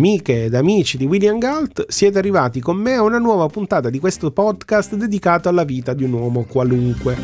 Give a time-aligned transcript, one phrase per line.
[0.00, 3.98] Amiche ed amici di William Galt, siete arrivati con me a una nuova puntata di
[3.98, 7.18] questo podcast dedicato alla vita di un uomo qualunque.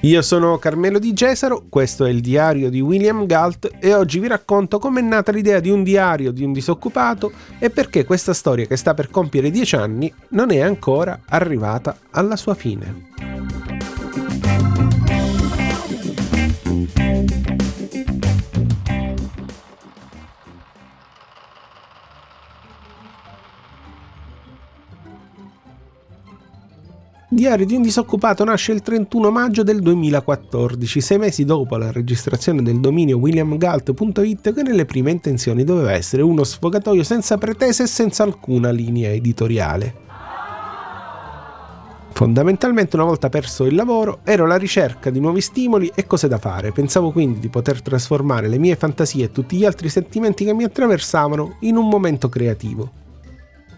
[0.00, 4.28] Io sono Carmelo Di Gesaro, questo è il diario di William Galt e oggi vi
[4.28, 8.76] racconto com'è nata l'idea di un diario di un disoccupato e perché questa storia che
[8.76, 13.27] sta per compiere dieci anni non è ancora arrivata alla sua fine.
[27.30, 32.62] Diario di un disoccupato nasce il 31 maggio del 2014, sei mesi dopo la registrazione
[32.62, 38.22] del dominio williamgalt.it che nelle prime intenzioni doveva essere uno sfogatoio senza pretese e senza
[38.22, 40.06] alcuna linea editoriale.
[42.12, 46.38] Fondamentalmente una volta perso il lavoro ero alla ricerca di nuovi stimoli e cose da
[46.38, 50.54] fare, pensavo quindi di poter trasformare le mie fantasie e tutti gli altri sentimenti che
[50.54, 53.07] mi attraversavano in un momento creativo.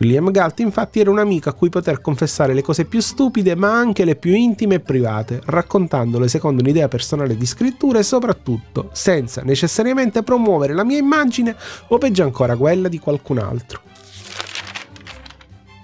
[0.01, 3.71] William Galt infatti era un amico a cui poter confessare le cose più stupide ma
[3.77, 9.43] anche le più intime e private, raccontandole secondo un'idea personale di scrittura e soprattutto senza
[9.43, 11.55] necessariamente promuovere la mia immagine
[11.89, 13.83] o peggio ancora quella di qualcun altro.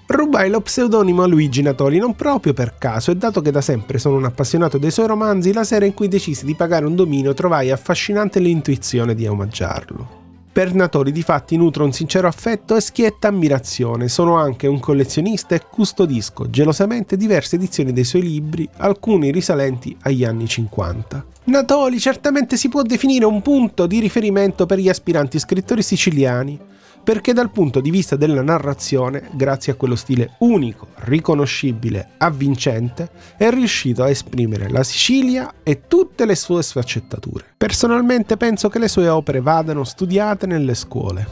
[0.07, 3.99] Rubai lo pseudonimo a Luigi Natoli non proprio per caso e dato che da sempre
[3.99, 7.35] sono un appassionato dei suoi romanzi, la sera in cui decisi di pagare un dominio
[7.35, 10.26] trovai affascinante l'intuizione di omaggiarlo.
[10.57, 14.07] Per Natori di fatti nutro un sincero affetto e schietta ammirazione.
[14.07, 20.23] Sono anche un collezionista e custodisco gelosamente diverse edizioni dei suoi libri, alcuni risalenti agli
[20.23, 21.25] anni 50.
[21.43, 26.59] Natoli certamente si può definire un punto di riferimento per gli aspiranti scrittori siciliani,
[27.07, 33.49] perché dal punto di vista della narrazione, grazie a quello stile unico, riconoscibile, avvincente, è
[33.49, 37.45] riuscito a esprimere la Sicilia e tutte le sue sfaccettature.
[37.55, 41.25] Personalmente penso che le sue opere vadano studiate nelle scuole.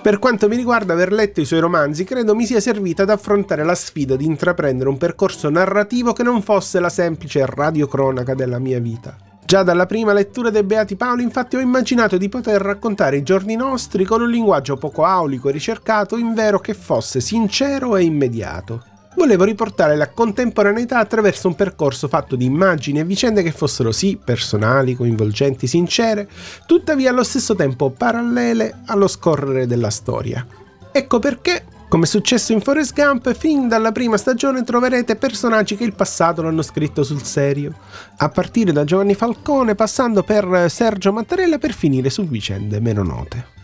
[0.00, 3.64] Per quanto mi riguarda, aver letto i suoi romanzi credo mi sia servita ad affrontare
[3.64, 8.80] la sfida di intraprendere un percorso narrativo che non fosse la semplice radiocronaca della mia
[8.80, 9.34] vita.
[9.46, 13.54] Già dalla prima lettura dei Beati Paoli infatti ho immaginato di poter raccontare i giorni
[13.54, 18.82] nostri con un linguaggio poco aulico e ricercato, in vero che fosse sincero e immediato.
[19.14, 24.18] Volevo riportare la contemporaneità attraverso un percorso fatto di immagini e vicende che fossero sì
[24.22, 26.28] personali, coinvolgenti, sincere,
[26.66, 30.44] tuttavia allo stesso tempo parallele allo scorrere della storia.
[30.90, 35.84] Ecco perché come è successo in Forrest Gump, fin dalla prima stagione troverete personaggi che
[35.84, 37.72] il passato l'hanno scritto sul serio,
[38.16, 43.55] a partire da Giovanni Falcone, passando per Sergio Mattarella per finire su vicende meno note.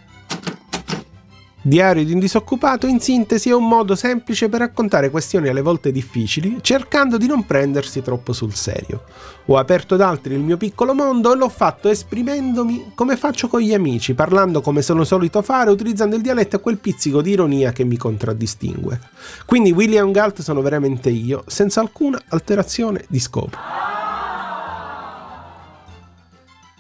[1.65, 5.93] Diario di un disoccupato in sintesi è un modo semplice per raccontare questioni alle volte
[5.93, 9.05] difficili, cercando di non prendersi troppo sul serio.
[9.47, 13.61] Ho aperto ad altri il mio piccolo mondo e l'ho fatto esprimendomi come faccio con
[13.61, 17.71] gli amici, parlando come sono solito fare, utilizzando il dialetto e quel pizzico di ironia
[17.71, 18.99] che mi contraddistingue.
[19.47, 23.92] Quindi William Galt sono veramente io, senza alcuna alterazione di scopo.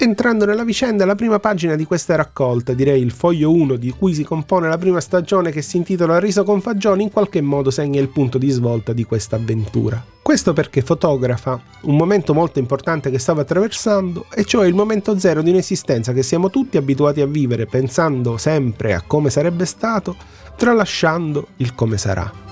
[0.02, 4.14] Entrando nella vicenda, la prima pagina di questa raccolta, direi il foglio 1 di cui
[4.14, 8.00] si compone la prima stagione che si intitola Riso con fagioli, in qualche modo segna
[8.00, 10.04] il punto di svolta di questa avventura.
[10.20, 15.40] Questo perché fotografa un momento molto importante che stavo attraversando, e cioè il momento zero
[15.40, 20.16] di un'esistenza che siamo tutti abituati a vivere pensando sempre a come sarebbe stato,
[20.56, 22.51] tralasciando il come sarà.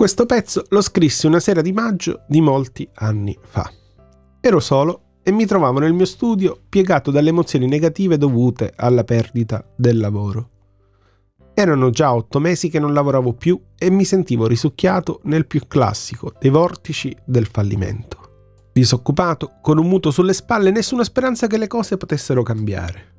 [0.00, 3.70] Questo pezzo lo scrissi una sera di maggio di molti anni fa.
[4.40, 9.62] Ero solo e mi trovavo nel mio studio piegato dalle emozioni negative dovute alla perdita
[9.76, 10.48] del lavoro.
[11.52, 16.32] Erano già otto mesi che non lavoravo più e mi sentivo risucchiato nel più classico
[16.40, 18.68] dei vortici del fallimento.
[18.72, 23.18] Disoccupato, con un mutuo sulle spalle e nessuna speranza che le cose potessero cambiare.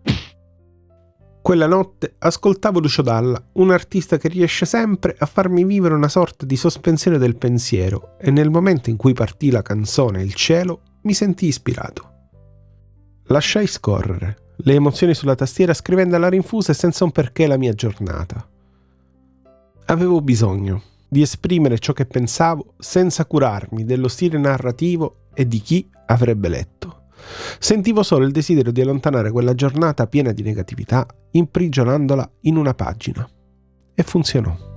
[1.42, 6.46] Quella notte ascoltavo Lucio Dalla, un artista che riesce sempre a farmi vivere una sorta
[6.46, 11.14] di sospensione del pensiero e nel momento in cui partì la canzone Il cielo mi
[11.14, 12.10] sentii ispirato.
[13.26, 17.74] Lasciai scorrere le emozioni sulla tastiera scrivendo alla rinfusa e senza un perché la mia
[17.74, 18.48] giornata.
[19.86, 25.90] Avevo bisogno di esprimere ciò che pensavo senza curarmi dello stile narrativo e di chi
[26.06, 27.01] avrebbe letto.
[27.60, 33.28] Sentivo solo il desiderio di allontanare quella giornata piena di negatività, imprigionandola in una pagina.
[33.94, 34.70] E funzionò.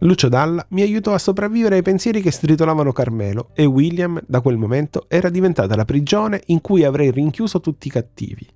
[0.00, 4.56] Lucio Dalla mi aiutò a sopravvivere ai pensieri che stritolavano Carmelo e William da quel
[4.56, 8.46] momento era diventata la prigione in cui avrei rinchiuso tutti i cattivi.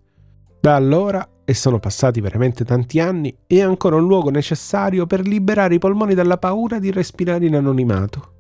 [0.60, 5.75] Da allora e sono passati veramente tanti anni, è ancora un luogo necessario per liberare
[5.75, 8.35] i polmoni dalla paura di respirare in anonimato.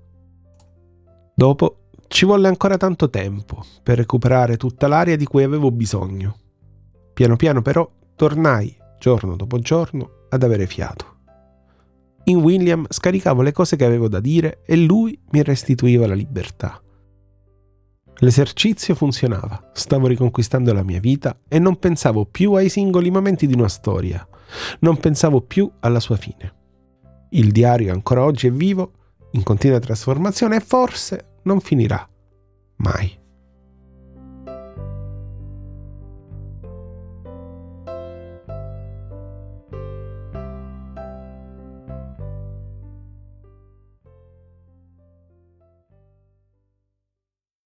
[1.34, 6.36] Dopo ci volle ancora tanto tempo per recuperare tutta l'aria di cui avevo bisogno.
[7.12, 11.16] Piano piano però tornai, giorno dopo giorno, ad avere fiato.
[12.26, 16.80] In William scaricavo le cose che avevo da dire e lui mi restituiva la libertà.
[18.20, 23.54] L'esercizio funzionava, stavo riconquistando la mia vita e non pensavo più ai singoli momenti di
[23.54, 24.26] una storia,
[24.80, 26.54] non pensavo più alla sua fine.
[27.30, 28.92] Il diario ancora oggi è vivo,
[29.32, 32.06] in continua trasformazione e forse non finirà
[32.76, 33.19] mai.